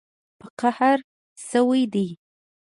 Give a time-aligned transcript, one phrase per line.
[0.39, 0.97] په قهر
[1.49, 2.07] شوي دي